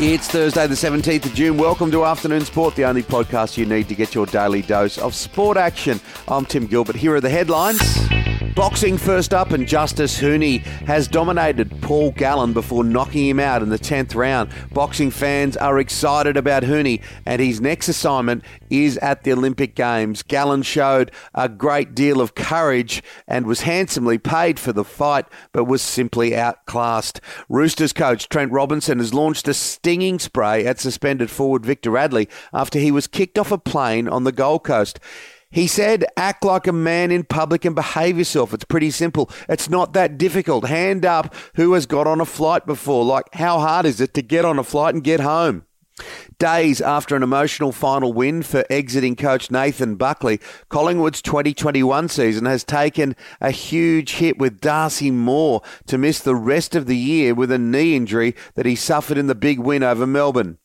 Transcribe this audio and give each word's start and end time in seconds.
It's 0.00 0.28
Thursday, 0.28 0.68
the 0.68 0.76
17th 0.76 1.26
of 1.26 1.34
June. 1.34 1.56
Welcome 1.56 1.90
to 1.90 2.04
Afternoon 2.04 2.44
Sport, 2.44 2.76
the 2.76 2.84
only 2.84 3.02
podcast 3.02 3.56
you 3.56 3.66
need 3.66 3.88
to 3.88 3.96
get 3.96 4.14
your 4.14 4.26
daily 4.26 4.62
dose 4.62 4.96
of 4.96 5.12
sport 5.12 5.56
action. 5.56 6.00
I'm 6.28 6.44
Tim 6.44 6.68
Gilbert. 6.68 6.94
Here 6.94 7.16
are 7.16 7.20
the 7.20 7.28
headlines. 7.28 7.80
Boxing 8.58 8.98
first 8.98 9.32
up, 9.32 9.52
and 9.52 9.68
Justis 9.68 10.20
Huni 10.20 10.58
has 10.84 11.06
dominated 11.06 11.80
Paul 11.80 12.10
Gallen 12.10 12.52
before 12.52 12.82
knocking 12.82 13.26
him 13.26 13.38
out 13.38 13.62
in 13.62 13.68
the 13.68 13.78
10th 13.78 14.16
round. 14.16 14.50
Boxing 14.72 15.12
fans 15.12 15.56
are 15.56 15.78
excited 15.78 16.36
about 16.36 16.64
Huni, 16.64 17.00
and 17.24 17.40
his 17.40 17.60
next 17.60 17.86
assignment 17.86 18.42
is 18.68 18.98
at 18.98 19.22
the 19.22 19.32
Olympic 19.32 19.76
Games. 19.76 20.24
Gallen 20.24 20.62
showed 20.62 21.12
a 21.36 21.48
great 21.48 21.94
deal 21.94 22.20
of 22.20 22.34
courage 22.34 23.00
and 23.28 23.46
was 23.46 23.60
handsomely 23.60 24.18
paid 24.18 24.58
for 24.58 24.72
the 24.72 24.82
fight, 24.82 25.26
but 25.52 25.66
was 25.66 25.80
simply 25.80 26.34
outclassed. 26.34 27.20
Roosters 27.48 27.92
coach 27.92 28.28
Trent 28.28 28.50
Robinson 28.50 28.98
has 28.98 29.14
launched 29.14 29.46
a 29.46 29.54
stinging 29.54 30.18
spray 30.18 30.66
at 30.66 30.80
suspended 30.80 31.30
forward 31.30 31.64
Victor 31.64 31.92
Radley 31.92 32.28
after 32.52 32.80
he 32.80 32.90
was 32.90 33.06
kicked 33.06 33.38
off 33.38 33.52
a 33.52 33.56
plane 33.56 34.08
on 34.08 34.24
the 34.24 34.32
Gold 34.32 34.64
Coast. 34.64 34.98
He 35.50 35.66
said, 35.66 36.04
act 36.16 36.44
like 36.44 36.66
a 36.66 36.72
man 36.72 37.10
in 37.10 37.24
public 37.24 37.64
and 37.64 37.74
behave 37.74 38.18
yourself. 38.18 38.52
It's 38.52 38.64
pretty 38.64 38.90
simple. 38.90 39.30
It's 39.48 39.70
not 39.70 39.94
that 39.94 40.18
difficult. 40.18 40.66
Hand 40.66 41.06
up 41.06 41.34
who 41.54 41.72
has 41.72 41.86
got 41.86 42.06
on 42.06 42.20
a 42.20 42.26
flight 42.26 42.66
before. 42.66 43.04
Like, 43.04 43.34
how 43.34 43.58
hard 43.58 43.86
is 43.86 44.00
it 44.00 44.12
to 44.14 44.22
get 44.22 44.44
on 44.44 44.58
a 44.58 44.64
flight 44.64 44.94
and 44.94 45.02
get 45.02 45.20
home? 45.20 45.64
Days 46.38 46.80
after 46.80 47.16
an 47.16 47.24
emotional 47.24 47.72
final 47.72 48.12
win 48.12 48.42
for 48.42 48.64
exiting 48.70 49.16
coach 49.16 49.50
Nathan 49.50 49.96
Buckley, 49.96 50.38
Collingwood's 50.68 51.22
2021 51.22 52.08
season 52.08 52.44
has 52.44 52.62
taken 52.62 53.16
a 53.40 53.50
huge 53.50 54.12
hit 54.12 54.38
with 54.38 54.60
Darcy 54.60 55.10
Moore 55.10 55.62
to 55.86 55.98
miss 55.98 56.20
the 56.20 56.36
rest 56.36 56.76
of 56.76 56.86
the 56.86 56.96
year 56.96 57.34
with 57.34 57.50
a 57.50 57.58
knee 57.58 57.96
injury 57.96 58.36
that 58.54 58.66
he 58.66 58.76
suffered 58.76 59.18
in 59.18 59.26
the 59.26 59.34
big 59.34 59.58
win 59.58 59.82
over 59.82 60.06
Melbourne. 60.06 60.58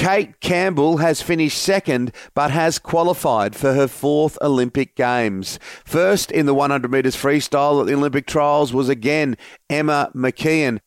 Kate 0.00 0.40
Campbell 0.40 0.96
has 0.96 1.20
finished 1.20 1.62
second 1.62 2.10
but 2.32 2.50
has 2.50 2.78
qualified 2.78 3.54
for 3.54 3.74
her 3.74 3.86
fourth 3.86 4.38
Olympic 4.40 4.96
Games. 4.96 5.58
First 5.84 6.30
in 6.30 6.46
the 6.46 6.54
100 6.54 6.90
metres 6.90 7.14
freestyle 7.14 7.82
at 7.82 7.86
the 7.86 7.92
Olympic 7.92 8.26
trials 8.26 8.72
was 8.72 8.88
again 8.88 9.36
Emma 9.68 10.10
McKeon. 10.14 10.78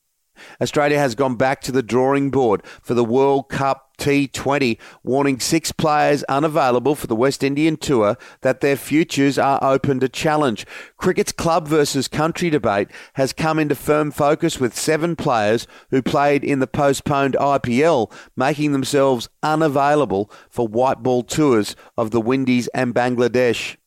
Australia 0.60 0.98
has 0.98 1.14
gone 1.14 1.36
back 1.36 1.62
to 1.62 1.72
the 1.72 1.84
drawing 1.84 2.32
board 2.32 2.66
for 2.82 2.96
the 2.96 3.06
World 3.06 3.50
Cup 3.50 3.83
T20, 4.04 4.78
warning 5.02 5.40
six 5.40 5.72
players 5.72 6.24
unavailable 6.24 6.94
for 6.94 7.08
the 7.08 7.16
West 7.16 7.42
Indian 7.42 7.78
tour 7.78 8.18
that 8.42 8.60
their 8.60 8.76
futures 8.76 9.40
are 9.40 9.64
open 9.64 10.02
to 10.02 10.10
challenge. 10.10 10.66
Cricket's 10.98 11.32
club 11.32 11.70
versus 11.70 12.10
country 12.10 12.50
debate 12.50 12.90
has 13.14 13.32
come 13.32 13.60
into 13.60 13.76
firm 13.76 14.12
focus 14.12 14.60
with 14.60 14.78
seven 14.78 15.16
players 15.16 15.68
who 15.90 16.02
played 16.02 16.44
in 16.44 16.60
the 16.60 16.68
postponed 16.68 17.38
IPL, 17.40 18.12
making 18.36 18.74
themselves 18.74 19.30
unavailable 19.42 20.30
for 20.50 20.68
white 20.68 21.02
ball 21.02 21.24
tours 21.24 21.74
of 21.98 22.12
the 22.12 22.20
Windies 22.20 22.68
and 22.74 22.94
Bangladesh. 22.94 23.78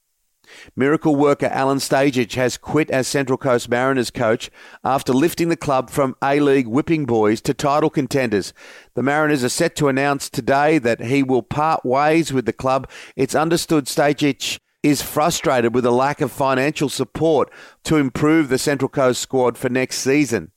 Miracle 0.74 1.16
worker 1.16 1.48
Alen 1.48 1.78
Stajcic 1.78 2.34
has 2.34 2.56
quit 2.56 2.90
as 2.90 3.08
Central 3.08 3.38
Coast 3.38 3.68
Mariners 3.68 4.10
coach 4.10 4.50
after 4.84 5.12
lifting 5.12 5.48
the 5.48 5.56
club 5.56 5.90
from 5.90 6.16
A 6.22 6.40
League 6.40 6.66
whipping 6.66 7.06
boys 7.06 7.40
to 7.42 7.54
title 7.54 7.90
contenders. 7.90 8.52
The 8.94 9.02
Mariners 9.02 9.44
are 9.44 9.48
set 9.48 9.76
to 9.76 9.88
announce 9.88 10.28
today 10.30 10.78
that 10.78 11.00
he 11.00 11.22
will 11.22 11.42
part 11.42 11.84
ways 11.84 12.32
with 12.32 12.46
the 12.46 12.52
club. 12.52 12.88
It's 13.16 13.34
understood 13.34 13.86
Stajcic 13.86 14.58
is 14.82 15.02
frustrated 15.02 15.74
with 15.74 15.84
a 15.84 15.90
lack 15.90 16.20
of 16.20 16.30
financial 16.30 16.88
support 16.88 17.50
to 17.84 17.96
improve 17.96 18.48
the 18.48 18.58
Central 18.58 18.88
Coast 18.88 19.20
squad 19.20 19.58
for 19.58 19.68
next 19.68 19.98
season. 19.98 20.52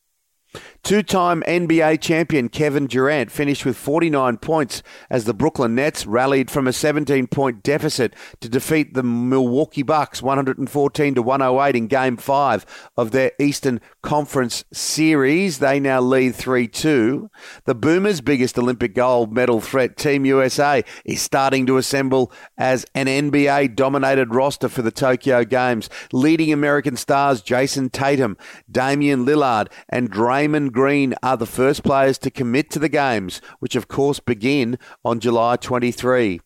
Two 0.84 1.04
time 1.04 1.44
NBA 1.46 2.02
champion 2.02 2.50
Kevin 2.50 2.88
Durant 2.88 3.32
finished 3.32 3.66
with 3.66 3.78
49 3.78 4.38
points 4.38 4.82
as 5.10 5.26
the 5.26 5.34
Brooklyn 5.34 5.76
Nets 5.76 6.08
rallied 6.08 6.50
from 6.50 6.68
a 6.68 6.74
17 6.74 7.28
point 7.28 7.62
deficit 7.62 8.16
to 8.40 8.50
defeat 8.50 8.94
the 8.94 9.04
Milwaukee 9.04 9.84
Bucks 9.84 10.22
114 10.22 11.16
to 11.16 11.22
108 11.22 11.76
in 11.76 11.88
Game 11.88 12.18
5 12.18 12.90
of 12.98 13.12
their 13.12 13.34
Eastern 13.40 13.82
Conference 14.02 14.64
Series. 14.72 15.60
They 15.60 15.80
now 15.80 16.02
lead 16.02 16.34
3 16.34 16.68
2. 16.68 17.30
The 17.66 17.76
Boomers' 17.76 18.22
biggest 18.22 18.58
Olympic 18.58 18.96
gold 18.96 19.34
medal 19.34 19.62
threat, 19.62 19.98
Team 19.98 20.26
USA, 20.26 20.84
is 21.06 21.22
starting 21.22 21.66
to 21.68 21.78
assemble 21.78 22.32
as 22.58 22.86
an 22.96 23.06
NBA 23.06 23.76
dominated 23.76 24.34
roster 24.34 24.70
for 24.70 24.82
the 24.82 24.92
Tokyo 24.92 25.44
Games. 25.44 25.90
Leading 26.12 26.52
American 26.52 26.96
stars 26.96 27.42
Jayson 27.42 27.92
Tatum, 27.92 28.38
Damian 28.72 29.26
Lillard, 29.26 29.68
and 29.90 30.12
Draymond 30.12 30.69
Green 30.70 31.14
are 31.24 31.38
the 31.38 31.46
first 31.46 31.84
players 31.84 32.18
to 32.20 32.32
commit 32.32 32.70
to 32.72 32.80
the 32.80 32.90
games, 32.90 33.42
which 33.60 33.76
of 33.76 33.88
course 33.88 34.20
begin 34.20 34.78
on 35.04 35.20
July 35.20 35.56
23. 35.56 36.42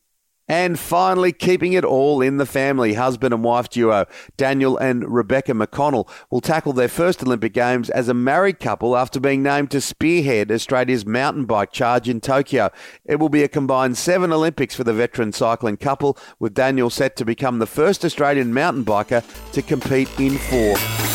And 0.48 0.78
finally, 0.78 1.32
keeping 1.32 1.72
it 1.72 1.86
all 1.86 2.22
in 2.22 2.36
the 2.36 2.46
family, 2.46 2.96
husband 2.96 3.34
and 3.34 3.44
wife 3.44 3.70
duo 3.70 4.06
Daniel 4.36 4.78
and 4.78 5.10
Rebecca 5.10 5.54
McConnell 5.54 6.10
will 6.30 6.42
tackle 6.42 6.74
their 6.74 6.90
first 6.90 7.24
Olympic 7.24 7.54
Games 7.54 7.90
as 7.90 8.10
a 8.10 8.14
married 8.14 8.60
couple 8.60 8.98
after 8.98 9.22
being 9.22 9.42
named 9.42 9.72
to 9.72 9.80
spearhead 9.80 10.52
Australia's 10.52 11.06
mountain 11.06 11.46
bike 11.46 11.72
charge 11.72 12.10
in 12.10 12.20
Tokyo. 12.20 12.70
It 13.06 13.18
will 13.18 13.30
be 13.30 13.44
a 13.44 13.48
combined 13.48 13.98
seven 13.98 14.34
Olympics 14.34 14.76
for 14.76 14.84
the 14.84 14.94
veteran 14.94 15.32
cycling 15.32 15.78
couple, 15.78 16.18
with 16.40 16.54
Daniel 16.54 16.90
set 16.90 17.16
to 17.16 17.26
become 17.26 17.60
the 17.60 17.66
first 17.66 18.04
Australian 18.04 18.54
mountain 18.54 18.84
biker 18.84 19.24
to 19.54 19.62
compete 19.62 20.10
in 20.20 20.38
four. 20.38 21.12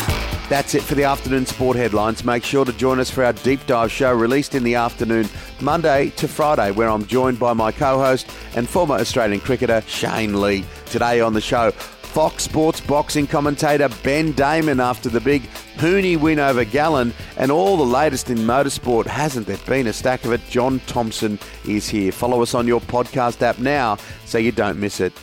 That's 0.49 0.73
it 0.73 0.81
for 0.81 0.95
the 0.95 1.03
afternoon 1.03 1.45
sport 1.45 1.77
headlines. 1.77 2.25
Make 2.25 2.43
sure 2.43 2.65
to 2.65 2.73
join 2.73 2.99
us 2.99 3.11
for 3.11 3.23
our 3.23 3.33
deep 3.33 3.63
dive 3.67 3.91
show 3.91 4.11
released 4.11 4.55
in 4.55 4.63
the 4.63 4.73
afternoon, 4.73 5.29
Monday 5.61 6.09
to 6.17 6.27
Friday, 6.27 6.71
where 6.71 6.89
I'm 6.89 7.05
joined 7.05 7.37
by 7.37 7.53
my 7.53 7.71
co 7.71 7.99
host 7.99 8.27
and 8.55 8.67
former 8.67 8.95
Australian 8.95 9.41
cricketer, 9.41 9.81
Shane 9.85 10.41
Lee. 10.41 10.65
Today 10.87 11.21
on 11.21 11.33
the 11.33 11.39
show, 11.39 11.69
Fox 11.69 12.45
Sports 12.45 12.81
boxing 12.81 13.27
commentator 13.27 13.89
Ben 14.01 14.31
Damon 14.31 14.79
after 14.79 15.07
the 15.07 15.21
big 15.21 15.43
Huni 15.77 16.19
win 16.19 16.39
over 16.39 16.65
Gallen 16.65 17.13
and 17.37 17.51
all 17.51 17.77
the 17.77 17.85
latest 17.85 18.31
in 18.31 18.39
motorsport. 18.39 19.05
Hasn't 19.05 19.45
there 19.45 19.57
been 19.67 19.85
a 19.85 19.93
stack 19.93 20.25
of 20.25 20.31
it? 20.31 20.41
John 20.49 20.79
Thompson 20.87 21.37
is 21.67 21.87
here. 21.87 22.11
Follow 22.11 22.41
us 22.41 22.55
on 22.55 22.65
your 22.65 22.81
podcast 22.81 23.43
app 23.43 23.59
now 23.59 23.99
so 24.25 24.39
you 24.39 24.51
don't 24.51 24.79
miss 24.79 24.99
it. 24.99 25.13